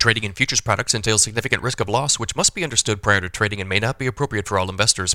Trading 0.00 0.22
in 0.22 0.32
futures 0.32 0.60
products 0.60 0.94
entails 0.94 1.24
significant 1.24 1.60
risk 1.60 1.80
of 1.80 1.88
loss, 1.88 2.20
which 2.20 2.36
must 2.36 2.54
be 2.54 2.62
understood 2.62 3.02
prior 3.02 3.20
to 3.20 3.28
trading 3.28 3.60
and 3.60 3.68
may 3.68 3.80
not 3.80 3.98
be 3.98 4.06
appropriate 4.06 4.46
for 4.46 4.56
all 4.56 4.70
investors. 4.70 5.12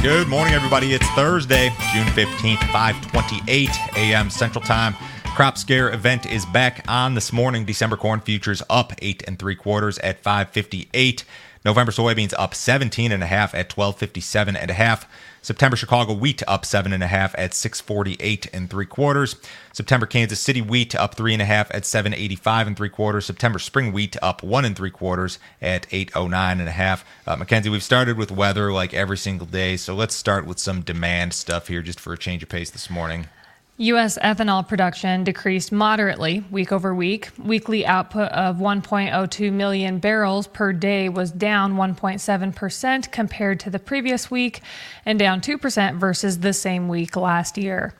Good 0.00 0.28
morning, 0.28 0.54
everybody. 0.54 0.94
It's 0.94 1.08
Thursday, 1.16 1.70
June 1.92 2.06
15th, 2.06 2.60
528 2.70 3.70
a.m. 3.96 4.30
Central 4.30 4.62
Time. 4.62 4.94
Crop 5.34 5.58
Scare 5.58 5.92
event 5.92 6.24
is 6.24 6.46
back 6.46 6.84
on 6.86 7.16
this 7.16 7.32
morning. 7.32 7.64
December 7.64 7.96
corn 7.96 8.20
futures 8.20 8.62
up 8.70 8.92
eight 9.02 9.24
and 9.26 9.40
three 9.40 9.56
quarters 9.56 9.98
at 9.98 10.22
558. 10.22 11.24
November 11.64 11.92
soybeans 11.92 12.34
up 12.36 12.54
17 12.54 13.10
and 13.10 13.22
a 13.22 13.26
half 13.26 13.54
at 13.54 13.74
1257 13.74 14.54
and 14.54 14.70
a 14.70 14.74
half. 14.74 15.08
September 15.40 15.76
Chicago 15.76 16.12
wheat 16.12 16.42
up 16.46 16.64
seven 16.64 16.92
and 16.92 17.02
a 17.02 17.06
half 17.06 17.34
at 17.38 17.54
648 17.54 18.48
and 18.52 18.68
three 18.68 18.86
quarters. 18.86 19.36
September 19.72 20.06
Kansas 20.06 20.40
City 20.40 20.60
wheat 20.60 20.94
up 20.94 21.14
three 21.14 21.32
and 21.32 21.42
a 21.42 21.46
half 21.46 21.74
at 21.74 21.86
785 21.86 22.66
and 22.66 22.76
three 22.76 22.88
quarters. 22.88 23.26
September 23.26 23.58
spring 23.58 23.92
wheat 23.92 24.16
up 24.22 24.42
one 24.42 24.64
and 24.64 24.76
three 24.76 24.90
quarters 24.90 25.38
at 25.62 25.86
809 25.90 26.60
and 26.60 26.68
a 26.68 26.72
half. 26.72 27.04
Uh, 27.26 27.36
Mackenzie, 27.36 27.70
we've 27.70 27.82
started 27.82 28.18
with 28.18 28.30
weather 28.30 28.72
like 28.72 28.92
every 28.92 29.16
single 29.16 29.46
day, 29.46 29.76
so 29.76 29.94
let's 29.94 30.14
start 30.14 30.46
with 30.46 30.58
some 30.58 30.82
demand 30.82 31.32
stuff 31.32 31.68
here 31.68 31.82
just 31.82 32.00
for 32.00 32.12
a 32.12 32.18
change 32.18 32.42
of 32.42 32.48
pace 32.50 32.70
this 32.70 32.90
morning. 32.90 33.28
U.S. 33.76 34.16
ethanol 34.18 34.66
production 34.66 35.24
decreased 35.24 35.72
moderately 35.72 36.44
week 36.48 36.70
over 36.70 36.94
week. 36.94 37.30
Weekly 37.42 37.84
output 37.84 38.30
of 38.30 38.58
1.02 38.58 39.52
million 39.52 39.98
barrels 39.98 40.46
per 40.46 40.72
day 40.72 41.08
was 41.08 41.32
down 41.32 41.74
1.7% 41.74 43.10
compared 43.10 43.58
to 43.58 43.70
the 43.70 43.80
previous 43.80 44.30
week 44.30 44.60
and 45.04 45.18
down 45.18 45.40
2% 45.40 45.98
versus 45.98 46.38
the 46.38 46.52
same 46.52 46.86
week 46.86 47.16
last 47.16 47.58
year. 47.58 47.94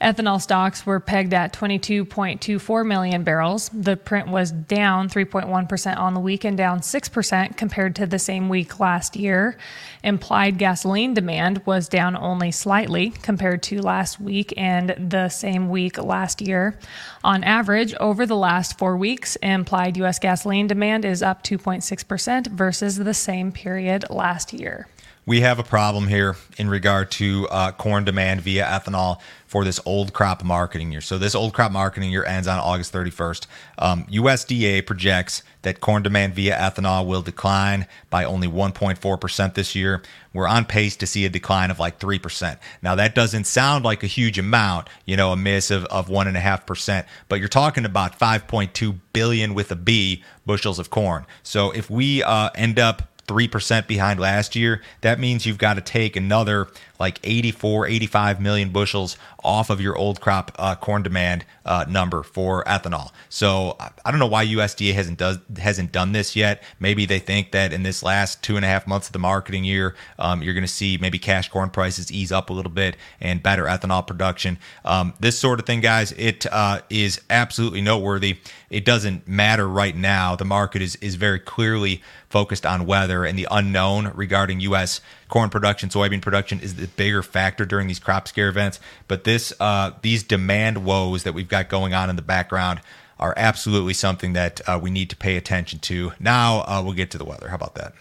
Ethanol 0.00 0.40
stocks 0.40 0.86
were 0.86 0.98
pegged 0.98 1.34
at 1.34 1.52
22.24 1.52 2.86
million 2.86 3.22
barrels. 3.22 3.68
The 3.68 3.98
print 3.98 4.28
was 4.28 4.50
down 4.50 5.10
3.1% 5.10 5.98
on 5.98 6.14
the 6.14 6.20
week 6.20 6.44
and 6.44 6.56
down 6.56 6.80
6% 6.80 7.56
compared 7.58 7.96
to 7.96 8.06
the 8.06 8.18
same 8.18 8.48
week 8.48 8.80
last 8.80 9.14
year. 9.14 9.58
Implied 10.02 10.56
gasoline 10.56 11.12
demand 11.12 11.60
was 11.66 11.86
down 11.86 12.16
only 12.16 12.50
slightly 12.50 13.10
compared 13.10 13.62
to 13.64 13.82
last 13.82 14.18
week 14.18 14.54
and 14.56 14.94
the 15.10 15.28
same 15.28 15.68
week 15.68 16.02
last 16.02 16.40
year. 16.40 16.78
On 17.22 17.44
average, 17.44 17.92
over 17.94 18.24
the 18.24 18.36
last 18.36 18.78
four 18.78 18.96
weeks, 18.96 19.36
implied 19.36 19.98
U.S. 19.98 20.18
gasoline 20.18 20.66
demand 20.66 21.04
is 21.04 21.22
up 21.22 21.44
2.6% 21.44 22.46
versus 22.46 22.96
the 22.96 23.12
same 23.12 23.52
period 23.52 24.06
last 24.08 24.54
year 24.54 24.88
we 25.30 25.42
have 25.42 25.60
a 25.60 25.62
problem 25.62 26.08
here 26.08 26.34
in 26.58 26.68
regard 26.68 27.08
to 27.08 27.46
uh, 27.52 27.70
corn 27.70 28.04
demand 28.04 28.40
via 28.40 28.64
ethanol 28.64 29.20
for 29.46 29.64
this 29.64 29.78
old 29.84 30.12
crop 30.12 30.42
marketing 30.42 30.90
year. 30.90 31.00
So 31.00 31.18
this 31.18 31.36
old 31.36 31.52
crop 31.52 31.70
marketing 31.70 32.10
year 32.10 32.24
ends 32.24 32.48
on 32.48 32.58
August 32.58 32.92
31st. 32.92 33.46
Um, 33.78 34.04
USDA 34.06 34.84
projects 34.86 35.44
that 35.62 35.80
corn 35.80 36.02
demand 36.02 36.34
via 36.34 36.56
ethanol 36.56 37.06
will 37.06 37.22
decline 37.22 37.86
by 38.08 38.24
only 38.24 38.48
1.4% 38.48 39.54
this 39.54 39.74
year. 39.74 40.02
We're 40.32 40.48
on 40.48 40.64
pace 40.64 40.96
to 40.96 41.06
see 41.06 41.24
a 41.24 41.28
decline 41.28 41.70
of 41.70 41.78
like 41.78 42.00
3%. 42.00 42.58
Now, 42.82 42.94
that 42.94 43.14
doesn't 43.14 43.44
sound 43.44 43.84
like 43.84 44.02
a 44.02 44.08
huge 44.08 44.38
amount, 44.38 44.88
you 45.04 45.16
know, 45.16 45.32
a 45.32 45.36
miss 45.36 45.70
of, 45.70 45.84
of 45.86 46.08
1.5%, 46.08 47.04
but 47.28 47.38
you're 47.38 47.48
talking 47.48 47.84
about 47.84 48.18
5.2 48.18 48.98
billion 49.12 49.54
with 49.54 49.70
a 49.70 49.76
B 49.76 50.22
bushels 50.46 50.78
of 50.78 50.90
corn. 50.90 51.26
So 51.42 51.70
if 51.70 51.90
we 51.90 52.22
uh, 52.22 52.50
end 52.54 52.78
up 52.78 53.08
3% 53.26 53.86
behind 53.86 54.18
last 54.18 54.56
year, 54.56 54.82
that 55.02 55.20
means 55.20 55.46
you've 55.46 55.58
got 55.58 55.74
to 55.74 55.80
take 55.80 56.16
another 56.16 56.68
like 57.00 57.18
84, 57.24 57.86
85 57.86 58.40
million 58.40 58.68
bushels 58.70 59.16
off 59.42 59.70
of 59.70 59.80
your 59.80 59.96
old 59.96 60.20
crop 60.20 60.52
uh, 60.58 60.74
corn 60.74 61.02
demand 61.02 61.46
uh, 61.64 61.86
number 61.88 62.22
for 62.22 62.62
ethanol. 62.64 63.10
So 63.30 63.76
I 64.04 64.10
don't 64.10 64.20
know 64.20 64.26
why 64.26 64.46
USDA 64.46 64.92
hasn't 64.92 65.18
does 65.18 65.38
hasn't 65.58 65.92
done 65.92 66.12
this 66.12 66.36
yet. 66.36 66.62
Maybe 66.78 67.06
they 67.06 67.18
think 67.18 67.52
that 67.52 67.72
in 67.72 67.82
this 67.82 68.02
last 68.02 68.42
two 68.42 68.56
and 68.56 68.64
a 68.64 68.68
half 68.68 68.86
months 68.86 69.08
of 69.08 69.14
the 69.14 69.18
marketing 69.18 69.64
year, 69.64 69.96
um, 70.18 70.42
you're 70.42 70.54
going 70.54 70.62
to 70.62 70.68
see 70.68 70.98
maybe 71.00 71.18
cash 71.18 71.48
corn 71.48 71.70
prices 71.70 72.12
ease 72.12 72.30
up 72.30 72.50
a 72.50 72.52
little 72.52 72.70
bit 72.70 72.96
and 73.18 73.42
better 73.42 73.64
ethanol 73.64 74.06
production. 74.06 74.58
Um, 74.84 75.14
this 75.18 75.38
sort 75.38 75.58
of 75.58 75.66
thing, 75.66 75.80
guys, 75.80 76.12
it 76.12 76.44
uh, 76.52 76.82
is 76.90 77.20
absolutely 77.30 77.80
noteworthy. 77.80 78.38
It 78.68 78.84
doesn't 78.84 79.26
matter 79.26 79.66
right 79.66 79.96
now. 79.96 80.36
The 80.36 80.44
market 80.44 80.82
is 80.82 80.96
is 80.96 81.14
very 81.14 81.40
clearly 81.40 82.02
focused 82.28 82.64
on 82.64 82.86
weather 82.86 83.24
and 83.24 83.38
the 83.38 83.48
unknown 83.50 84.12
regarding 84.14 84.60
U.S. 84.60 85.00
corn 85.30 85.48
production, 85.48 85.88
soybean 85.88 86.20
production 86.20 86.60
is 86.60 86.74
the 86.74 86.86
bigger 86.88 87.22
factor 87.22 87.64
during 87.64 87.86
these 87.86 87.98
crop 87.98 88.28
scare 88.28 88.48
events. 88.48 88.80
But 89.08 89.24
this, 89.24 89.52
uh, 89.60 89.92
these 90.02 90.22
demand 90.22 90.84
woes 90.84 91.22
that 91.22 91.32
we've 91.32 91.48
got 91.48 91.68
going 91.68 91.94
on 91.94 92.10
in 92.10 92.16
the 92.16 92.22
background 92.22 92.80
are 93.18 93.34
absolutely 93.36 93.94
something 93.94 94.32
that 94.32 94.60
uh, 94.66 94.78
we 94.82 94.90
need 94.90 95.10
to 95.10 95.16
pay 95.16 95.36
attention 95.36 95.78
to. 95.78 96.12
Now 96.18 96.60
uh, 96.60 96.82
we'll 96.84 96.94
get 96.94 97.10
to 97.12 97.18
the 97.18 97.24
weather. 97.24 97.48
How 97.48 97.56
about 97.56 97.74
that? 97.76 97.94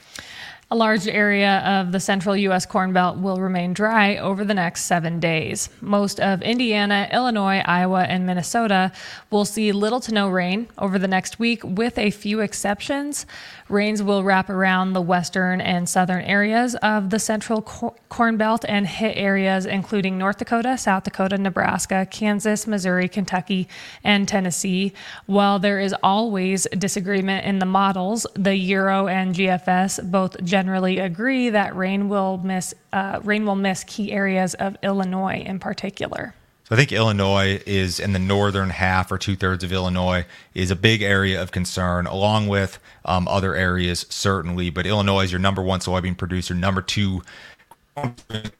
A 0.71 0.75
large 0.75 1.07
area 1.07 1.61
of 1.65 1.91
the 1.91 1.99
central 1.99 2.37
U.S. 2.37 2.67
Corn 2.67 2.93
Belt 2.93 3.17
will 3.17 3.37
remain 3.37 3.73
dry 3.73 4.17
over 4.17 4.45
the 4.45 4.53
next 4.53 4.83
seven 4.83 5.19
days. 5.19 5.67
Most 5.81 6.19
of 6.19 6.43
Indiana, 6.43 7.09
Illinois, 7.11 7.63
Iowa, 7.65 8.03
and 8.03 8.27
Minnesota 8.27 8.91
will 9.31 9.45
see 9.45 9.71
little 9.71 9.99
to 10.01 10.13
no 10.13 10.29
rain 10.29 10.67
over 10.77 10.99
the 10.99 11.07
next 11.07 11.39
week, 11.39 11.63
with 11.63 11.97
a 11.97 12.11
few 12.11 12.39
exceptions. 12.39 13.25
Rains 13.67 14.03
will 14.03 14.23
wrap 14.23 14.47
around 14.47 14.93
the 14.93 15.01
western 15.01 15.59
and 15.59 15.89
southern 15.89 16.21
areas 16.21 16.75
of 16.75 17.09
the 17.09 17.17
central 17.17 17.63
corn 17.63 18.37
belt 18.37 18.63
and 18.67 18.85
hit 18.85 19.17
areas 19.17 19.65
including 19.65 20.19
North 20.19 20.37
Dakota, 20.37 20.77
South 20.77 21.03
Dakota, 21.03 21.39
Nebraska, 21.39 22.07
Kansas, 22.11 22.67
Missouri, 22.67 23.07
Kentucky, 23.07 23.67
and 24.03 24.27
Tennessee. 24.27 24.93
While 25.25 25.57
there 25.57 25.79
is 25.79 25.95
always 26.03 26.67
disagreement 26.77 27.45
in 27.45 27.57
the 27.57 27.65
models, 27.65 28.27
the 28.35 28.55
Euro 28.55 29.07
and 29.07 29.33
GFS 29.33 30.11
both 30.11 30.43
generally 30.59 30.99
agree 30.99 31.49
that 31.49 31.73
rain 31.73 32.09
will 32.09 32.37
miss 32.39 32.73
uh, 32.91 33.21
rain 33.23 33.45
will 33.45 33.55
miss 33.55 33.85
key 33.85 34.11
areas 34.11 34.55
of 34.55 34.75
Illinois 34.83 35.41
in 35.45 35.57
particular. 35.57 36.33
So 36.65 36.75
I 36.75 36.77
think 36.77 36.91
Illinois 36.91 37.61
is 37.65 37.97
in 37.97 38.11
the 38.11 38.19
northern 38.19 38.69
half 38.69 39.09
or 39.09 39.17
two 39.17 39.37
thirds 39.37 39.63
of 39.63 39.71
Illinois 39.71 40.25
is 40.53 40.69
a 40.69 40.75
big 40.75 41.01
area 41.01 41.41
of 41.41 41.51
concern, 41.51 42.07
along 42.07 42.49
with 42.49 42.77
um, 43.05 43.25
other 43.29 43.55
areas 43.55 44.05
certainly. 44.09 44.69
But 44.69 44.85
Illinois 44.85 45.23
is 45.23 45.31
your 45.31 45.39
number 45.39 45.61
one 45.61 45.79
soybean 45.79 46.17
producer, 46.17 46.53
number 46.53 46.81
two 46.81 47.21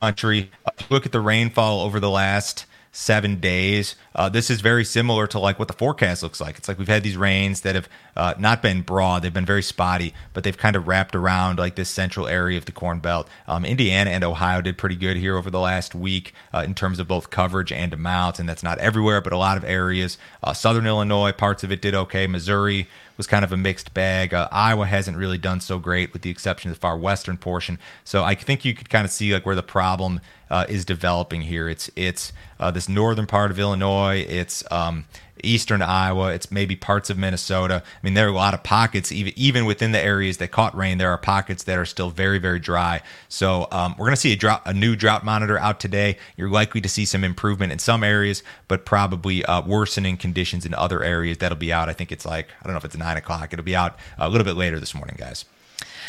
country. 0.01 0.51
Look 0.89 1.05
at 1.05 1.11
the 1.11 1.19
rainfall 1.19 1.81
over 1.81 1.99
the 1.99 2.09
last 2.09 2.65
seven 2.91 3.39
days. 3.39 3.95
Uh, 4.15 4.29
this 4.29 4.49
is 4.49 4.61
very 4.61 4.83
similar 4.83 5.27
to 5.27 5.39
like 5.39 5.59
what 5.59 5.67
the 5.67 5.73
forecast 5.73 6.23
looks 6.23 6.41
like. 6.41 6.57
It's 6.57 6.67
like 6.67 6.77
we've 6.77 6.87
had 6.87 7.03
these 7.03 7.17
rains 7.17 7.61
that 7.61 7.75
have 7.75 7.89
uh, 8.15 8.33
not 8.37 8.61
been 8.61 8.81
broad; 8.81 9.21
they've 9.21 9.33
been 9.33 9.45
very 9.45 9.63
spotty, 9.63 10.13
but 10.33 10.43
they've 10.43 10.57
kind 10.57 10.75
of 10.75 10.87
wrapped 10.87 11.15
around 11.15 11.59
like 11.59 11.75
this 11.75 11.89
central 11.89 12.27
area 12.27 12.57
of 12.57 12.65
the 12.65 12.71
Corn 12.71 12.99
Belt. 12.99 13.27
Um, 13.47 13.65
Indiana 13.65 14.09
and 14.09 14.23
Ohio 14.23 14.61
did 14.61 14.77
pretty 14.77 14.95
good 14.95 15.17
here 15.17 15.37
over 15.37 15.49
the 15.49 15.59
last 15.59 15.93
week 15.93 16.33
uh, 16.53 16.63
in 16.65 16.73
terms 16.73 16.99
of 16.99 17.07
both 17.07 17.29
coverage 17.29 17.71
and 17.71 17.93
amounts, 17.93 18.39
and 18.39 18.49
that's 18.49 18.63
not 18.63 18.77
everywhere, 18.79 19.21
but 19.21 19.33
a 19.33 19.37
lot 19.37 19.57
of 19.57 19.63
areas. 19.63 20.17
Uh, 20.43 20.53
Southern 20.53 20.87
Illinois, 20.87 21.31
parts 21.31 21.63
of 21.63 21.71
it 21.71 21.81
did 21.81 21.95
okay. 21.95 22.27
Missouri 22.27 22.87
was 23.19 23.27
kind 23.27 23.43
of 23.43 23.51
a 23.51 23.57
mixed 23.57 23.93
bag. 23.93 24.33
Uh, 24.33 24.47
Iowa 24.49 24.85
hasn't 24.85 25.17
really 25.17 25.37
done 25.37 25.59
so 25.59 25.77
great, 25.77 26.13
with 26.13 26.21
the 26.21 26.29
exception 26.29 26.71
of 26.71 26.77
the 26.77 26.79
far 26.79 26.97
western 26.97 27.35
portion. 27.35 27.77
So 28.05 28.23
I 28.23 28.33
think 28.33 28.63
you 28.63 28.73
could 28.73 28.89
kind 28.89 29.03
of 29.03 29.11
see 29.11 29.33
like 29.33 29.45
where 29.45 29.55
the 29.55 29.61
problem 29.61 30.21
uh, 30.49 30.65
is 30.69 30.85
developing 30.85 31.41
here. 31.41 31.69
It's 31.69 31.89
it's 31.95 32.33
uh, 32.59 32.71
this 32.71 32.89
northern 32.89 33.25
part 33.25 33.51
of 33.51 33.59
Illinois. 33.59 34.25
It's 34.27 34.63
um, 34.71 35.05
eastern 35.43 35.81
Iowa. 35.81 36.33
It's 36.33 36.51
maybe 36.51 36.75
parts 36.75 37.09
of 37.09 37.17
Minnesota. 37.17 37.83
I 37.85 37.99
mean, 38.05 38.13
there 38.13 38.25
are 38.25 38.29
a 38.29 38.33
lot 38.35 38.53
of 38.53 38.63
pockets, 38.63 39.11
even 39.11 39.33
even 39.35 39.65
within 39.65 39.91
the 39.91 39.99
areas 39.99 40.37
that 40.37 40.51
caught 40.51 40.75
rain. 40.75 40.97
There 40.97 41.11
are 41.11 41.17
pockets 41.17 41.63
that 41.63 41.77
are 41.77 41.85
still 41.85 42.09
very, 42.09 42.39
very 42.39 42.59
dry. 42.59 43.01
So 43.27 43.67
um, 43.71 43.95
we're 43.97 44.05
going 44.05 44.15
to 44.15 44.21
see 44.21 44.33
a 44.33 44.35
drought, 44.35 44.61
a 44.65 44.73
new 44.73 44.95
drought 44.95 45.23
monitor 45.23 45.57
out 45.57 45.79
today. 45.79 46.17
You're 46.35 46.49
likely 46.49 46.81
to 46.81 46.89
see 46.89 47.05
some 47.05 47.23
improvement 47.23 47.71
in 47.71 47.79
some 47.79 48.03
areas, 48.03 48.43
but 48.67 48.85
probably 48.85 49.45
uh, 49.45 49.61
worsening 49.61 50.17
conditions 50.17 50.65
in 50.65 50.73
other 50.73 51.03
areas. 51.03 51.37
That'll 51.37 51.57
be 51.57 51.71
out. 51.73 51.89
I 51.89 51.93
think 51.93 52.11
it's 52.11 52.25
like 52.25 52.47
I 52.61 52.65
don't 52.65 52.73
know 52.73 52.79
if 52.79 52.85
it's 52.85 52.97
nine 52.97 53.17
o'clock. 53.17 53.53
It'll 53.53 53.65
be 53.65 53.75
out 53.75 53.97
a 54.17 54.29
little 54.29 54.45
bit 54.45 54.55
later 54.55 54.79
this 54.79 54.95
morning, 54.95 55.15
guys. 55.17 55.45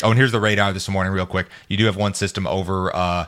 Oh, 0.03 0.09
and 0.09 0.17
here's 0.17 0.31
the 0.31 0.39
radar 0.39 0.73
this 0.73 0.89
morning, 0.89 1.13
real 1.13 1.27
quick. 1.27 1.47
You 1.67 1.77
do 1.77 1.85
have 1.85 1.95
one 1.95 2.15
system 2.15 2.47
over. 2.47 2.95
Uh, 2.95 3.25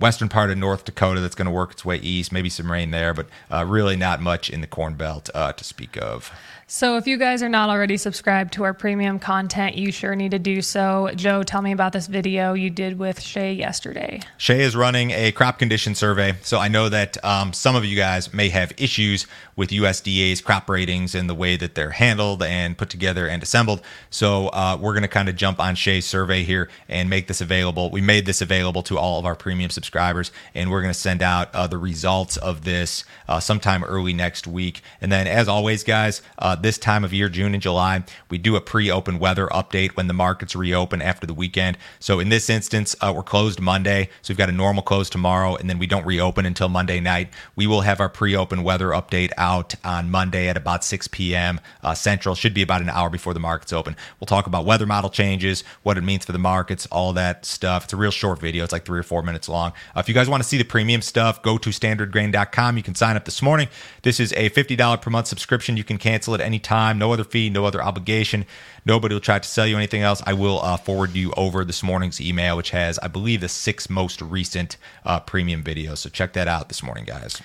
western 0.00 0.28
part 0.28 0.50
of 0.50 0.58
North 0.58 0.84
Dakota 0.84 1.20
that's 1.20 1.34
going 1.34 1.46
to 1.46 1.52
work 1.52 1.72
its 1.72 1.84
way 1.84 1.96
east. 1.96 2.32
Maybe 2.32 2.48
some 2.48 2.72
rain 2.72 2.90
there, 2.90 3.14
but 3.14 3.26
uh, 3.50 3.64
really 3.66 3.96
not 3.96 4.20
much 4.20 4.50
in 4.50 4.60
the 4.60 4.66
Corn 4.66 4.94
Belt 4.94 5.30
uh, 5.34 5.52
to 5.52 5.64
speak 5.64 5.96
of. 5.96 6.32
So, 6.66 6.96
if 6.96 7.08
you 7.08 7.16
guys 7.16 7.42
are 7.42 7.48
not 7.48 7.68
already 7.68 7.96
subscribed 7.96 8.52
to 8.52 8.62
our 8.62 8.72
premium 8.72 9.18
content, 9.18 9.74
you 9.74 9.90
sure 9.90 10.14
need 10.14 10.30
to 10.30 10.38
do 10.38 10.62
so. 10.62 11.10
Joe, 11.16 11.42
tell 11.42 11.62
me 11.62 11.72
about 11.72 11.92
this 11.92 12.06
video 12.06 12.52
you 12.52 12.70
did 12.70 12.96
with 12.96 13.20
Shay 13.20 13.52
yesterday. 13.52 14.20
Shay 14.36 14.60
is 14.60 14.76
running 14.76 15.10
a 15.10 15.32
crop 15.32 15.58
condition 15.58 15.96
survey. 15.96 16.36
So, 16.42 16.58
I 16.60 16.68
know 16.68 16.88
that 16.88 17.22
um, 17.24 17.52
some 17.52 17.74
of 17.74 17.84
you 17.84 17.96
guys 17.96 18.32
may 18.32 18.50
have 18.50 18.72
issues 18.76 19.26
with 19.56 19.70
USDA's 19.70 20.40
crop 20.40 20.70
ratings 20.70 21.16
and 21.16 21.28
the 21.28 21.34
way 21.34 21.56
that 21.56 21.74
they're 21.74 21.90
handled 21.90 22.40
and 22.40 22.78
put 22.78 22.88
together 22.88 23.26
and 23.26 23.42
assembled. 23.42 23.82
So, 24.08 24.46
uh, 24.48 24.78
we're 24.80 24.92
going 24.92 25.02
to 25.02 25.08
kind 25.08 25.28
of 25.28 25.34
jump 25.34 25.58
on 25.58 25.74
Shay's 25.74 26.06
survey 26.06 26.44
here 26.44 26.68
and 26.88 27.10
make 27.10 27.26
this 27.26 27.40
available. 27.40 27.90
We 27.90 28.00
made 28.00 28.26
this 28.26 28.40
available 28.40 28.84
to 28.84 28.96
all 28.96 29.18
of 29.18 29.26
our 29.26 29.34
premium 29.34 29.70
subscribers 29.70 29.89
subscribers, 29.90 30.30
and 30.54 30.70
we're 30.70 30.82
going 30.82 30.94
to 30.94 30.98
send 30.98 31.20
out 31.20 31.52
uh, 31.52 31.66
the 31.66 31.76
results 31.76 32.36
of 32.36 32.62
this 32.62 33.04
uh, 33.28 33.40
sometime 33.40 33.82
early 33.82 34.12
next 34.12 34.46
week. 34.46 34.82
And 35.00 35.10
then, 35.10 35.26
as 35.26 35.48
always, 35.48 35.82
guys, 35.82 36.22
uh, 36.38 36.54
this 36.54 36.78
time 36.78 37.02
of 37.02 37.12
year, 37.12 37.28
June 37.28 37.54
and 37.54 37.62
July, 37.62 38.04
we 38.28 38.38
do 38.38 38.54
a 38.54 38.60
pre-open 38.60 39.18
weather 39.18 39.48
update 39.48 39.96
when 39.96 40.06
the 40.06 40.14
markets 40.14 40.54
reopen 40.54 41.02
after 41.02 41.26
the 41.26 41.34
weekend. 41.34 41.76
So 41.98 42.20
in 42.20 42.28
this 42.28 42.48
instance, 42.48 42.94
uh, 43.00 43.12
we're 43.14 43.24
closed 43.24 43.58
Monday, 43.58 44.10
so 44.22 44.30
we've 44.30 44.38
got 44.38 44.48
a 44.48 44.52
normal 44.52 44.84
close 44.84 45.10
tomorrow, 45.10 45.56
and 45.56 45.68
then 45.68 45.80
we 45.80 45.88
don't 45.88 46.06
reopen 46.06 46.46
until 46.46 46.68
Monday 46.68 47.00
night. 47.00 47.30
We 47.56 47.66
will 47.66 47.80
have 47.80 47.98
our 47.98 48.08
pre-open 48.08 48.62
weather 48.62 48.90
update 48.90 49.32
out 49.36 49.74
on 49.82 50.08
Monday 50.08 50.48
at 50.48 50.56
about 50.56 50.84
6 50.84 51.08
p.m. 51.08 51.60
Uh, 51.82 51.94
Central. 51.94 52.36
Should 52.36 52.54
be 52.54 52.62
about 52.62 52.80
an 52.80 52.90
hour 52.90 53.10
before 53.10 53.34
the 53.34 53.40
markets 53.40 53.72
open. 53.72 53.96
We'll 54.20 54.26
talk 54.26 54.46
about 54.46 54.64
weather 54.64 54.86
model 54.86 55.10
changes, 55.10 55.64
what 55.82 55.98
it 55.98 56.02
means 56.02 56.24
for 56.24 56.32
the 56.32 56.38
markets, 56.38 56.86
all 56.92 57.12
that 57.14 57.44
stuff. 57.44 57.84
It's 57.84 57.92
a 57.92 57.96
real 57.96 58.12
short 58.12 58.38
video. 58.38 58.62
It's 58.62 58.72
like 58.72 58.84
three 58.84 59.00
or 59.00 59.02
four 59.02 59.22
minutes 59.24 59.48
long. 59.48 59.69
Uh, 59.94 60.00
if 60.00 60.08
you 60.08 60.14
guys 60.14 60.28
want 60.28 60.42
to 60.42 60.48
see 60.48 60.58
the 60.58 60.64
premium 60.64 61.02
stuff, 61.02 61.42
go 61.42 61.58
to 61.58 61.70
standardgrain.com. 61.70 62.76
You 62.76 62.82
can 62.82 62.94
sign 62.94 63.16
up 63.16 63.24
this 63.24 63.42
morning. 63.42 63.68
This 64.02 64.20
is 64.20 64.32
a 64.32 64.50
$50 64.50 65.00
per 65.00 65.10
month 65.10 65.26
subscription. 65.26 65.76
You 65.76 65.84
can 65.84 65.98
cancel 65.98 66.34
at 66.34 66.40
any 66.40 66.58
time. 66.58 66.98
No 66.98 67.12
other 67.12 67.24
fee, 67.24 67.50
no 67.50 67.64
other 67.64 67.82
obligation. 67.82 68.46
Nobody 68.84 69.14
will 69.14 69.20
try 69.20 69.38
to 69.38 69.48
sell 69.48 69.66
you 69.66 69.76
anything 69.76 70.02
else. 70.02 70.22
I 70.26 70.32
will 70.32 70.60
uh, 70.62 70.76
forward 70.76 71.14
you 71.14 71.32
over 71.36 71.64
this 71.64 71.82
morning's 71.82 72.20
email, 72.20 72.56
which 72.56 72.70
has, 72.70 72.98
I 73.00 73.08
believe, 73.08 73.40
the 73.40 73.48
six 73.48 73.90
most 73.90 74.22
recent 74.22 74.76
uh, 75.04 75.20
premium 75.20 75.62
videos. 75.62 75.98
So 75.98 76.08
check 76.08 76.32
that 76.34 76.48
out 76.48 76.68
this 76.68 76.82
morning, 76.82 77.04
guys. 77.04 77.40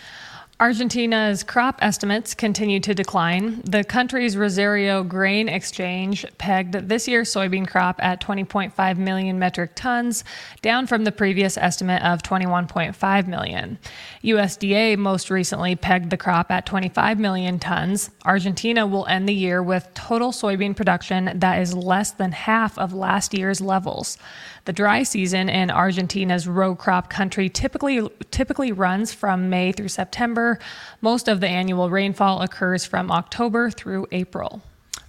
Argentina's 0.58 1.44
crop 1.44 1.78
estimates 1.82 2.34
continue 2.34 2.80
to 2.80 2.96
decline. 2.96 3.62
The 3.66 3.84
country's 3.84 4.38
Rosario 4.38 5.04
Grain 5.04 5.50
Exchange 5.50 6.26
pegged 6.38 6.88
this 6.88 7.10
year's 7.10 7.30
soybean 7.30 7.68
crop 7.68 8.02
at 8.02 8.22
20.5 8.22 8.98
million 8.98 9.38
metric 9.38 9.72
tons, 9.76 10.24
down 10.62 10.88
from 10.88 11.04
the 11.04 11.12
previous 11.12 11.58
estimate 11.58 12.02
of 12.04 12.24
21.5 12.24 13.28
million. 13.28 13.78
USDA 14.24 14.98
most 14.98 15.30
recently 15.30 15.76
pegged 15.76 16.10
the 16.10 16.16
crop 16.16 16.50
at 16.50 16.66
25 16.66 17.20
million 17.20 17.60
tons. 17.60 18.12
Argentina 18.24 18.88
will 18.88 19.06
end 19.08 19.28
the 19.28 19.36
year 19.36 19.62
with 19.62 19.94
total 19.94 20.32
soybean 20.32 20.74
production 20.74 21.38
that 21.38 21.62
is 21.62 21.74
less 21.74 22.12
than 22.12 22.32
half 22.32 22.78
of 22.80 22.94
last 22.94 23.34
year's 23.34 23.60
levels. 23.60 24.18
The 24.64 24.74
dry 24.74 25.04
season 25.04 25.50
in 25.50 25.70
Argentina's 25.70 26.48
row 26.48 26.76
crop 26.76 27.10
country 27.10 27.50
typically 27.50 28.10
typically 28.32 28.72
runs 28.72 29.14
from 29.14 29.50
May 29.50 29.74
through 29.74 29.90
September. 29.90 30.45
Most 31.02 31.28
of 31.28 31.40
the 31.40 31.48
annual 31.48 31.90
rainfall 31.90 32.42
occurs 32.42 32.86
from 32.86 33.12
October 33.12 33.70
through 33.70 34.08
April. 34.12 34.62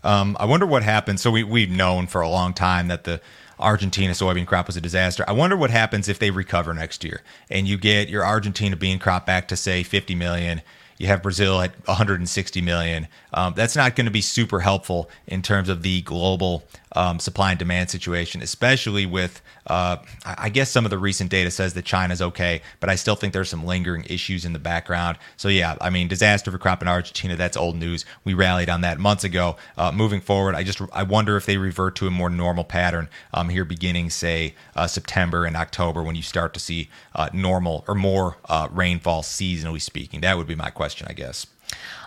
Um, 0.04 0.36
I 0.38 0.44
wonder 0.44 0.66
what 0.66 0.82
happens. 0.82 1.20
So 1.20 1.30
we 1.30 1.42
we've 1.42 1.70
known 1.70 2.06
for 2.06 2.20
a 2.20 2.28
long 2.28 2.54
time 2.54 2.88
that 2.88 3.04
the 3.04 3.20
Argentina 3.58 4.12
soybean 4.12 4.46
crop 4.46 4.66
was 4.66 4.76
a 4.76 4.80
disaster. 4.80 5.24
I 5.26 5.32
wonder 5.32 5.56
what 5.56 5.70
happens 5.70 6.08
if 6.08 6.18
they 6.18 6.30
recover 6.30 6.74
next 6.74 7.02
year 7.04 7.22
and 7.50 7.66
you 7.66 7.78
get 7.78 8.08
your 8.08 8.24
Argentina 8.24 8.76
bean 8.76 8.98
crop 8.98 9.26
back 9.26 9.48
to 9.48 9.56
say 9.56 9.82
50 9.82 10.14
million 10.14 10.62
you 10.98 11.06
have 11.08 11.22
Brazil 11.22 11.60
at 11.60 11.72
160 11.86 12.60
million. 12.62 13.08
Um, 13.32 13.54
that's 13.54 13.76
not 13.76 13.96
going 13.96 14.06
to 14.06 14.10
be 14.10 14.20
super 14.20 14.60
helpful 14.60 15.10
in 15.26 15.42
terms 15.42 15.68
of 15.68 15.82
the 15.82 16.02
global 16.02 16.64
um, 16.96 17.20
supply 17.20 17.50
and 17.50 17.58
demand 17.58 17.90
situation, 17.90 18.42
especially 18.42 19.06
with, 19.06 19.42
uh, 19.66 19.98
I 20.24 20.48
guess 20.48 20.70
some 20.70 20.84
of 20.84 20.90
the 20.90 20.98
recent 20.98 21.30
data 21.30 21.50
says 21.50 21.74
that 21.74 21.84
China's 21.84 22.22
okay, 22.22 22.62
but 22.80 22.88
I 22.88 22.94
still 22.94 23.14
think 23.14 23.32
there's 23.32 23.50
some 23.50 23.64
lingering 23.64 24.04
issues 24.08 24.44
in 24.44 24.52
the 24.54 24.58
background. 24.58 25.18
So, 25.36 25.48
yeah, 25.48 25.76
I 25.80 25.90
mean, 25.90 26.08
disaster 26.08 26.50
for 26.50 26.58
crop 26.58 26.82
in 26.82 26.88
Argentina, 26.88 27.36
that's 27.36 27.56
old 27.56 27.76
news. 27.76 28.04
We 28.24 28.34
rallied 28.34 28.70
on 28.70 28.80
that 28.80 28.98
months 28.98 29.24
ago. 29.24 29.56
Uh, 29.76 29.92
moving 29.92 30.20
forward, 30.22 30.54
I 30.54 30.62
just, 30.64 30.80
I 30.92 31.02
wonder 31.02 31.36
if 31.36 31.44
they 31.44 31.58
revert 31.58 31.96
to 31.96 32.06
a 32.06 32.10
more 32.10 32.30
normal 32.30 32.64
pattern 32.64 33.08
um, 33.34 33.50
here 33.50 33.64
beginning, 33.64 34.10
say, 34.10 34.54
uh, 34.74 34.86
September 34.86 35.44
and 35.44 35.54
October 35.54 36.02
when 36.02 36.16
you 36.16 36.22
start 36.22 36.54
to 36.54 36.60
see 36.60 36.88
uh, 37.14 37.28
normal 37.32 37.84
or 37.86 37.94
more 37.94 38.38
uh, 38.46 38.68
rainfall 38.72 39.22
seasonally 39.22 39.82
speaking. 39.82 40.22
That 40.22 40.38
would 40.38 40.46
be 40.46 40.54
my 40.54 40.70
question, 40.70 41.06
I 41.10 41.12
guess. 41.12 41.46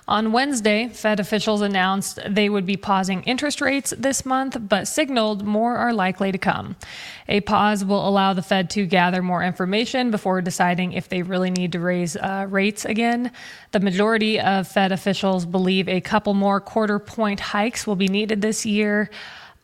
On 0.09 0.31
Wednesday, 0.31 0.87
Fed 0.87 1.19
officials 1.19 1.61
announced 1.61 2.17
they 2.27 2.49
would 2.49 2.65
be 2.65 2.75
pausing 2.75 3.21
interest 3.25 3.61
rates 3.61 3.93
this 3.95 4.25
month, 4.25 4.57
but 4.59 4.87
signaled 4.87 5.45
more 5.45 5.77
are 5.77 5.93
likely 5.93 6.31
to 6.31 6.39
come. 6.39 6.75
A 7.27 7.41
pause 7.41 7.85
will 7.85 8.09
allow 8.09 8.33
the 8.33 8.41
Fed 8.41 8.71
to 8.71 8.87
gather 8.87 9.21
more 9.21 9.43
information 9.43 10.09
before 10.09 10.41
deciding 10.41 10.93
if 10.93 11.09
they 11.09 11.21
really 11.21 11.51
need 11.51 11.73
to 11.73 11.79
raise 11.79 12.15
uh, 12.15 12.47
rates 12.49 12.85
again. 12.85 13.31
The 13.71 13.81
majority 13.81 14.39
of 14.39 14.67
Fed 14.67 14.91
officials 14.91 15.45
believe 15.45 15.87
a 15.87 16.01
couple 16.01 16.33
more 16.33 16.59
quarter 16.59 16.97
point 16.97 17.39
hikes 17.39 17.85
will 17.85 17.95
be 17.95 18.07
needed 18.07 18.41
this 18.41 18.65
year. 18.65 19.11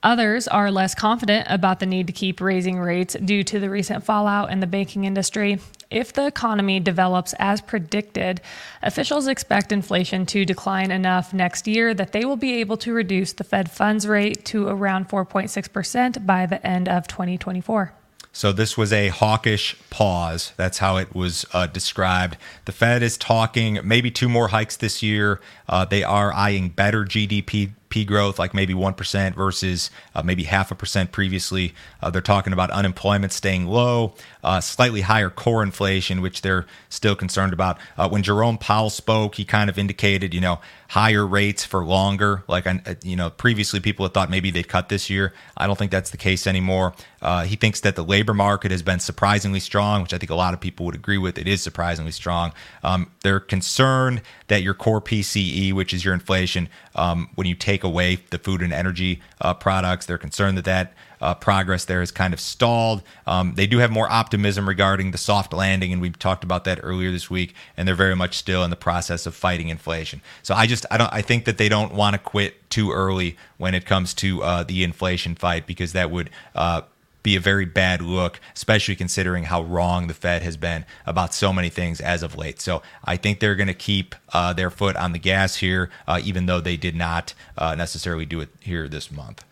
Others 0.03 0.47
are 0.47 0.69
less 0.69 0.93
confident 0.93 1.47
about 1.49 1.79
the 1.79 1.87
need 1.87 2.05
to 2.05 2.13
keep 2.13 2.39
raising 2.39 2.77
rates 2.77 3.15
due 3.15 3.43
to 3.45 3.59
the 3.59 3.71
recent 3.71 4.03
fallout 4.03 4.51
in 4.51 4.59
the 4.59 4.67
banking 4.67 5.05
industry. 5.05 5.57
If 5.91 6.13
the 6.13 6.25
economy 6.25 6.79
develops 6.79 7.33
as 7.39 7.61
predicted, 7.61 8.41
officials 8.81 9.27
expect 9.27 9.71
inflation 9.71 10.25
to 10.27 10.45
decline 10.45 10.91
enough 10.91 11.33
next 11.33 11.67
year 11.67 11.93
that 11.93 12.11
they 12.11 12.25
will 12.25 12.37
be 12.37 12.55
able 12.55 12.77
to 12.77 12.93
reduce 12.93 13.33
the 13.33 13.43
Fed 13.43 13.69
funds 13.69 14.07
rate 14.07 14.43
to 14.45 14.67
around 14.67 15.09
4.6% 15.09 16.25
by 16.25 16.45
the 16.45 16.65
end 16.65 16.89
of 16.89 17.07
2024. 17.07 17.93
So 18.35 18.51
this 18.51 18.77
was 18.77 18.91
a 18.91 19.07
hawkish 19.07 19.77
pause. 19.89 20.51
That's 20.57 20.79
how 20.79 20.97
it 20.97 21.15
was 21.15 21.45
uh, 21.53 21.67
described. 21.67 22.35
The 22.65 22.73
Fed 22.73 23.01
is 23.01 23.17
talking 23.17 23.79
maybe 23.81 24.11
two 24.11 24.27
more 24.27 24.49
hikes 24.49 24.75
this 24.75 25.01
year. 25.01 25.39
Uh, 25.69 25.85
they 25.85 26.03
are 26.03 26.33
eyeing 26.33 26.67
better 26.67 27.05
GDP 27.05 27.71
growth, 28.03 28.39
like 28.39 28.53
maybe 28.53 28.73
1% 28.73 29.35
versus 29.35 29.91
uh, 30.13 30.23
maybe 30.23 30.43
half 30.43 30.71
a 30.71 30.75
percent 30.75 31.11
previously. 31.11 31.73
Uh, 32.01 32.09
they're 32.09 32.21
talking 32.21 32.51
about 32.51 32.71
unemployment 32.71 33.31
staying 33.31 33.67
low, 33.67 34.13
uh, 34.43 34.59
slightly 34.59 35.01
higher 35.01 35.29
core 35.29 35.63
inflation, 35.63 36.21
which 36.21 36.41
they're 36.41 36.65
still 36.89 37.15
concerned 37.15 37.53
about. 37.53 37.77
Uh, 37.97 38.09
when 38.09 38.23
Jerome 38.23 38.57
Powell 38.57 38.89
spoke, 38.89 39.35
he 39.35 39.45
kind 39.45 39.69
of 39.69 39.77
indicated, 39.77 40.33
you 40.33 40.41
know, 40.41 40.59
higher 40.89 41.25
rates 41.25 41.63
for 41.63 41.85
longer. 41.85 42.43
Like, 42.47 42.67
you 43.03 43.15
know, 43.15 43.29
previously 43.29 43.79
people 43.79 44.05
had 44.05 44.13
thought 44.13 44.29
maybe 44.29 44.51
they'd 44.51 44.67
cut 44.67 44.89
this 44.89 45.09
year. 45.09 45.33
I 45.55 45.67
don't 45.67 45.77
think 45.77 45.91
that's 45.91 46.09
the 46.09 46.17
case 46.17 46.47
anymore. 46.47 46.93
Uh, 47.25 47.43
he 47.43 47.55
thinks 47.55 47.79
that 47.79 47.95
the 47.95 48.03
labor 48.03 48.35
market 48.35 48.69
has 48.69 48.83
been 48.83 48.99
surprisingly 48.99 49.59
strong, 49.59 50.03
which 50.03 50.13
I 50.13 50.19
think 50.19 50.29
a 50.29 50.35
lot 50.35 50.53
of 50.53 50.61
people 50.61 50.85
would 50.85 50.93
agree 50.93 51.17
with. 51.17 51.39
It 51.39 51.47
is 51.47 51.59
surprisingly 51.59 52.11
strong. 52.11 52.53
Um, 52.83 53.09
they're 53.23 53.39
concerned 53.39 54.21
that 54.47 54.61
your 54.61 54.75
core 54.75 55.01
PCE, 55.01 55.73
which 55.73 55.91
is 55.91 56.05
your 56.05 56.13
inflation, 56.13 56.69
um, 56.93 57.29
when 57.33 57.47
you 57.47 57.55
take 57.55 57.83
away 57.83 58.19
the 58.29 58.37
food 58.37 58.61
and 58.61 58.71
energy 58.71 59.21
uh, 59.41 59.55
products, 59.55 60.05
they're 60.05 60.19
concerned 60.19 60.55
that 60.59 60.65
that 60.65 60.93
uh, 61.19 61.33
progress 61.33 61.85
there 61.85 62.03
is 62.03 62.11
kind 62.11 62.31
of 62.31 62.39
stalled. 62.39 63.01
Um, 63.25 63.55
they 63.55 63.65
do 63.65 63.79
have 63.79 63.89
more 63.89 64.07
optimism 64.07 64.67
regarding 64.67 65.09
the 65.09 65.17
soft 65.17 65.51
landing, 65.51 65.91
and 65.91 65.99
we 65.99 66.11
talked 66.11 66.43
about 66.43 66.65
that 66.65 66.79
earlier 66.83 67.09
this 67.09 67.27
week. 67.27 67.55
And 67.75 67.87
they're 67.87 67.95
very 67.95 68.15
much 68.15 68.37
still 68.37 68.63
in 68.63 68.69
the 68.69 68.75
process 68.75 69.25
of 69.25 69.33
fighting 69.33 69.69
inflation. 69.69 70.21
So 70.43 70.53
I 70.53 70.67
just 70.67 70.85
I 70.91 70.97
don't 70.97 71.11
I 71.11 71.23
think 71.23 71.45
that 71.45 71.57
they 71.57 71.69
don't 71.69 71.93
want 71.95 72.13
to 72.13 72.19
quit 72.19 72.69
too 72.69 72.91
early 72.91 73.35
when 73.57 73.73
it 73.73 73.87
comes 73.87 74.13
to 74.15 74.43
uh, 74.43 74.63
the 74.63 74.83
inflation 74.83 75.33
fight 75.33 75.65
because 75.65 75.93
that 75.93 76.11
would 76.11 76.29
uh, 76.53 76.81
be 77.25 77.35
a 77.35 77.39
very 77.39 77.65
bad 77.65 78.03
look, 78.03 78.39
especially 78.55 78.95
considering 78.95 79.45
how 79.45 79.63
wrong 79.63 80.05
the 80.05 80.13
Fed 80.13 80.43
has 80.43 80.55
been 80.57 80.85
about 81.07 81.33
so 81.33 81.51
many 81.51 81.69
things 81.69 81.99
as 81.99 82.21
of 82.21 82.37
late. 82.37 82.61
So 82.61 82.83
I 83.03 83.17
think 83.17 83.39
they're 83.39 83.55
going 83.55 83.67
to 83.67 83.73
keep 83.73 84.13
uh, 84.31 84.53
their 84.53 84.69
foot 84.69 84.95
on 84.95 85.11
the 85.11 85.17
gas 85.17 85.55
here, 85.55 85.89
uh, 86.07 86.21
even 86.23 86.45
though 86.45 86.61
they 86.61 86.77
did 86.77 86.95
not 86.95 87.33
uh, 87.57 87.73
necessarily 87.73 88.27
do 88.27 88.41
it 88.41 88.49
here 88.59 88.87
this 88.87 89.11
month. 89.11 89.43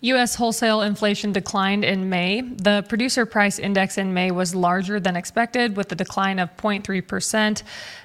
U.S. 0.00 0.34
wholesale 0.34 0.82
inflation 0.82 1.32
declined 1.32 1.82
in 1.82 2.10
May. 2.10 2.42
The 2.42 2.84
producer 2.88 3.24
price 3.24 3.58
index 3.58 3.96
in 3.96 4.12
May 4.12 4.32
was 4.32 4.54
larger 4.54 5.00
than 5.00 5.16
expected, 5.16 5.76
with 5.76 5.90
a 5.92 5.94
decline 5.94 6.38
of 6.38 6.54
0.3%. 6.58 7.62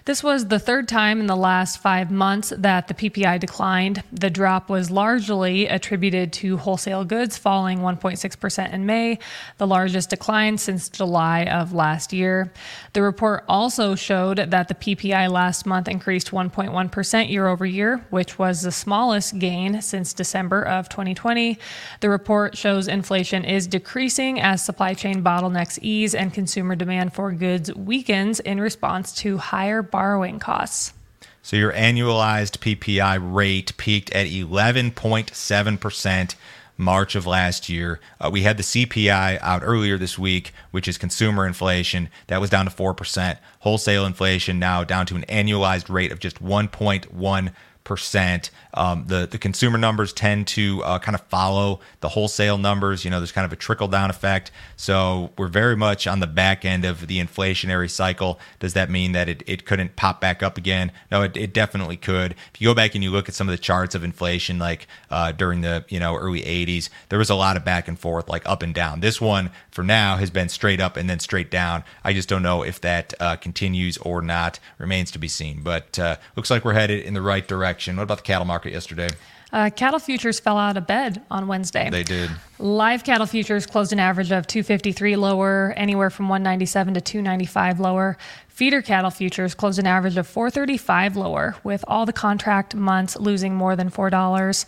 This 0.10 0.24
was 0.24 0.48
the 0.48 0.58
third 0.58 0.88
time 0.88 1.20
in 1.20 1.28
the 1.28 1.36
last 1.36 1.84
five 1.84 2.10
months 2.10 2.52
that 2.58 2.88
the 2.88 2.96
PPI 2.96 3.40
declined. 3.40 4.02
The 4.12 4.32
drop 4.32 4.68
was 4.68 4.90
largely 4.90 5.68
attributed 5.68 6.34
to 6.34 6.58
wholesale 6.58 7.06
goods 7.06 7.38
falling 7.38 7.82
1.6% 7.82 8.74
in 8.74 8.88
May, 8.88 9.20
the 9.60 9.68
largest 9.68 10.10
decline 10.10 10.58
since 10.58 10.90
July 10.90 11.44
of 11.44 11.74
last 11.74 12.12
year. 12.12 12.52
The 12.94 13.04
report 13.04 13.44
also 13.48 13.94
showed 13.94 14.38
that 14.38 14.68
the 14.68 14.74
PPI 14.74 15.30
last 15.30 15.68
month 15.68 15.88
increased 15.88 16.32
1.1% 16.32 17.30
year 17.30 17.46
over 17.46 17.68
year, 17.68 18.04
which 18.10 18.40
was 18.40 18.64
the 18.64 18.72
smallest 18.72 19.38
gain 19.38 19.80
since 19.80 20.14
December 20.14 20.64
of 20.64 20.90
2020. 20.90 21.60
The 22.00 22.10
report 22.10 22.58
shows 22.58 22.88
inflation 22.88 23.46
is 23.46 23.68
decreasing 23.68 24.42
as 24.42 24.66
supply 24.66 24.96
chain 24.96 25.24
bottlenecks 25.24 25.78
ease 25.84 26.16
and 26.16 26.34
consumer 26.34 26.74
demand 26.76 27.14
for 27.14 27.32
goods 27.32 27.72
weakens 27.76 28.40
in 28.40 28.60
response 28.60 29.14
to 29.18 29.38
higher 29.38 29.84
borrowing 30.00 30.40
costs. 30.40 30.94
So 31.42 31.58
your 31.58 31.74
annualized 31.74 32.60
PPI 32.60 33.20
rate 33.22 33.76
peaked 33.76 34.10
at 34.14 34.28
11.7% 34.28 36.36
March 36.78 37.16
of 37.16 37.28
last 37.28 37.68
year. 37.68 38.00
Uh, 38.22 38.30
we 38.32 38.44
had 38.44 38.56
the 38.56 38.64
CPI 38.64 39.40
out 39.42 39.62
earlier 39.62 39.98
this 39.98 40.18
week, 40.18 40.54
which 40.72 40.88
is 40.88 40.98
consumer 40.98 41.46
inflation. 41.46 42.08
That 42.28 42.40
was 42.40 42.50
down 42.50 42.66
to 42.66 42.72
4%. 42.72 43.40
Wholesale 43.60 44.06
inflation 44.06 44.58
now 44.58 44.86
down 44.86 45.06
to 45.08 45.18
an 45.18 45.26
annualized 45.28 45.94
rate 45.94 46.14
of 46.14 46.20
just 46.20 46.42
1.1 46.42 47.52
percent. 47.84 48.52
Um, 48.76 49.06
the 49.08 49.28
the 49.30 49.38
consumer 49.38 49.78
numbers 49.78 50.14
tend 50.14 50.48
to 50.50 50.84
uh, 50.84 51.00
kind 51.00 51.16
of 51.16 51.22
follow 51.22 51.80
the 52.02 52.10
wholesale 52.10 52.58
numbers. 52.58 53.04
You 53.04 53.12
know, 53.12 53.20
there's 53.20 53.32
kind 53.32 53.46
of 53.46 53.54
a 53.54 53.56
trickle 53.56 53.88
down 53.88 54.10
effect. 54.10 54.52
So 54.76 55.32
we're 55.38 55.48
very 55.48 55.76
much 55.76 56.06
on 56.06 56.20
the 56.20 56.28
back 56.28 56.66
end 56.66 56.86
of 56.86 57.08
the 57.08 57.20
inflationary 57.20 57.90
cycle. 57.90 58.40
Does 58.60 58.74
that 58.74 58.90
mean 58.90 59.14
that 59.14 59.28
it, 59.28 59.44
it 59.48 59.66
couldn't 59.66 59.96
pop 59.96 60.22
back 60.22 60.44
up 60.44 60.58
again? 60.58 60.92
No, 61.12 61.24
it, 61.24 61.36
it 61.36 61.54
definitely 61.54 61.98
could. 61.98 62.34
If 62.54 62.62
you 62.62 62.70
go 62.70 62.76
back 62.76 62.94
and 62.94 63.04
you 63.04 63.12
look 63.12 63.28
at 63.28 63.36
some 63.36 63.50
of 63.50 63.52
the 63.52 63.58
charts 63.58 63.96
of 63.96 64.04
inflation, 64.04 64.60
like 64.60 64.88
uh, 65.10 65.32
during 65.32 65.62
the 65.62 65.86
you 65.90 66.00
know 66.00 66.16
early 66.16 66.42
80s, 66.42 66.90
there 67.10 67.20
was 67.20 67.30
a 67.30 67.36
lot 67.36 67.58
of 67.58 67.66
back 67.66 67.88
and 67.88 67.98
forth, 67.98 68.30
like 68.30 68.48
up 68.48 68.62
and 68.62 68.74
down. 68.74 69.00
This 69.00 69.20
one 69.20 69.50
for 69.72 69.84
now 69.84 70.18
has 70.18 70.30
been 70.30 70.50
straight 70.50 70.80
up 70.80 70.96
and 70.96 71.10
then 71.10 71.20
straight 71.20 71.50
down. 71.50 71.84
I 72.04 72.14
just 72.14 72.30
don't 72.30 72.44
know 72.44 72.62
if 72.62 72.80
that 72.82 73.14
uh, 73.20 73.36
continues 73.38 73.98
or 73.98 74.22
not. 74.22 74.60
Remains 74.78 75.10
to 75.12 75.20
be 75.20 75.28
seen. 75.28 75.62
But 75.64 75.98
uh, 75.98 76.18
looks 76.36 76.52
like 76.52 76.64
we're 76.64 76.74
headed 76.74 77.04
in 77.04 77.14
the 77.14 77.22
right 77.22 77.48
direction 77.48 77.69
direction. 77.70 77.98
What 77.98 78.04
about 78.04 78.18
the 78.18 78.24
cattle 78.24 78.46
market 78.46 78.74
yesterday? 78.74 79.10
Uh, 79.52 79.70
cattle 79.76 80.00
futures 80.00 80.40
fell 80.40 80.58
out 80.58 80.78
of 80.78 80.86
bed 80.86 81.24
on 81.32 81.48
Wednesday. 81.48 81.90
They 81.90 82.04
did. 82.04 82.30
Live 82.60 83.04
cattle 83.04 83.26
futures 83.26 83.66
closed 83.66 83.92
an 83.92 84.00
average 84.00 84.32
of 84.32 84.46
253 84.46 85.16
lower, 85.16 85.74
anywhere 85.76 86.12
from 86.12 86.30
197 86.30 86.94
to 86.96 87.02
295 87.02 87.80
lower. 87.80 88.18
Feeder 88.48 88.82
cattle 88.82 89.10
futures 89.10 89.56
closed 89.56 89.80
an 89.80 89.88
average 89.88 90.18
of 90.18 90.28
435 90.28 91.16
lower, 91.16 91.56
with 91.64 91.84
all 91.88 92.06
the 92.06 92.14
contract 92.14 92.76
months 92.76 93.18
losing 93.18 93.56
more 93.56 93.76
than 93.76 93.90
$4. 93.90 94.66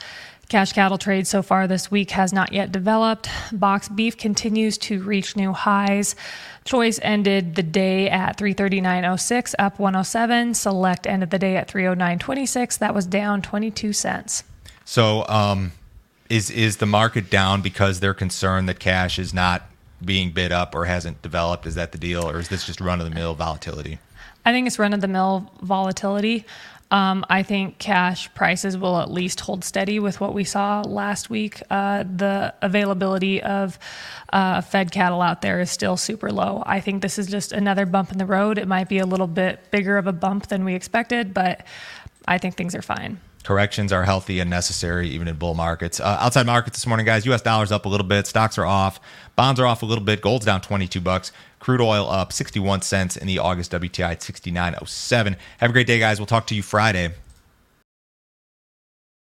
Cash 0.52 0.74
cattle 0.74 0.98
trade 0.98 1.28
so 1.28 1.42
far 1.42 1.66
this 1.66 1.90
week 1.90 2.12
has 2.12 2.34
not 2.34 2.52
yet 2.52 2.74
developed. 2.74 3.30
Box 3.54 3.88
beef 3.88 4.18
continues 4.18 4.78
to 4.80 5.02
reach 5.02 5.38
new 5.38 5.54
highs. 5.54 6.14
Choice 6.66 7.00
ended 7.02 7.56
the 7.56 7.64
day 7.64 8.10
at 8.10 8.38
339.06, 8.38 9.56
up 9.58 9.80
107. 9.80 10.54
Select 10.56 11.08
ended 11.08 11.30
the 11.30 11.40
day 11.40 11.56
at 11.56 11.70
309.26. 11.70 12.80
That 12.80 12.94
was 12.94 13.06
down 13.06 13.42
22 13.42 13.94
cents. 13.94 14.44
So, 14.84 15.26
um, 15.30 15.72
is 16.28 16.50
is 16.50 16.76
the 16.78 16.86
market 16.86 17.30
down 17.30 17.62
because 17.62 18.02
they're 18.02 18.14
concerned 18.14 18.68
that 18.68 18.78
cash 18.78 19.18
is 19.20 19.34
not 19.34 19.62
being 20.04 20.32
bid 20.32 20.52
up 20.52 20.76
or 20.76 20.84
hasn't 20.84 21.22
developed? 21.22 21.66
Is 21.66 21.76
that 21.76 21.94
the 21.94 21.98
deal, 21.98 22.30
or 22.30 22.40
is 22.40 22.50
this 22.50 22.66
just 22.66 22.82
run 22.82 23.00
of 23.00 23.10
the 23.10 23.16
mill 23.16 23.36
volatility? 23.36 24.00
I 24.44 24.52
think 24.52 24.68
it's 24.68 24.80
run 24.80 24.94
of 24.94 25.02
the 25.02 25.08
mill 25.08 25.50
volatility. 25.62 26.46
Um, 26.92 27.26
I 27.30 27.42
think 27.42 27.80
cash 27.80 28.32
prices 28.34 28.78
will 28.78 29.00
at 29.00 29.10
least 29.10 29.40
hold 29.40 29.64
steady 29.64 30.00
with 30.00 30.20
what 30.20 30.34
we 30.34 30.44
saw 30.44 30.82
last 30.82 31.30
week. 31.30 31.62
Uh, 31.70 32.04
the 32.04 32.54
availability 32.62 33.42
of 33.42 33.80
uh, 34.34 34.62
fed 34.62 34.92
cattle 34.92 35.22
out 35.22 35.42
there 35.42 35.62
is 35.62 35.72
still 35.72 35.96
super 35.98 36.32
low. 36.32 36.62
I 36.66 36.82
think 36.82 37.02
this 37.02 37.18
is 37.18 37.28
just 37.28 37.54
another 37.54 37.86
bump 37.86 38.12
in 38.12 38.18
the 38.18 38.26
road. 38.26 38.58
It 38.58 38.68
might 38.68 38.90
be 38.90 39.00
a 39.00 39.06
little 39.06 39.28
bit 39.28 39.72
bigger 39.72 39.98
of 39.98 40.06
a 40.06 40.14
bump 40.14 40.48
than 40.48 40.66
we 40.66 40.76
expected, 40.76 41.34
but 41.34 41.66
I 42.28 42.38
think 42.38 42.56
things 42.56 42.76
are 42.76 42.82
fine 42.82 43.20
corrections 43.44 43.92
are 43.92 44.04
healthy 44.04 44.40
and 44.40 44.50
necessary 44.50 45.10
even 45.10 45.28
in 45.28 45.36
bull 45.36 45.54
markets. 45.54 46.00
Uh, 46.00 46.18
outside 46.20 46.46
markets 46.46 46.78
this 46.78 46.88
morning, 46.88 47.06
guys. 47.06 47.26
U.S. 47.26 47.42
dollars 47.42 47.72
up 47.72 47.86
a 47.86 47.90
little 47.90 48.06
bit. 48.06 48.28
Stocks 48.28 48.58
are 48.58 48.66
off. 48.66 49.00
Bonds 49.36 49.60
are 49.60 49.66
off 49.66 49.84
a 49.84 49.86
little 49.86 50.04
bit. 50.04 50.22
Gold's 50.22 50.46
down 50.46 50.62
22 50.62 51.02
bucks. 51.02 51.32
Crude 51.62 51.80
oil 51.80 52.10
up 52.10 52.34
61 52.34 52.82
cents 52.82 53.16
in 53.16 53.28
the 53.28 53.40
August 53.40 53.72
WTI 53.72 54.12
at 54.12 54.20
69.07. 54.20 55.38
Have 55.60 55.70
a 55.70 55.74
great 55.74 55.88
day, 55.88 56.00
guys. 56.00 56.20
We'll 56.20 56.26
talk 56.26 56.48
to 56.48 56.56
you 56.56 56.64
Friday 56.64 57.14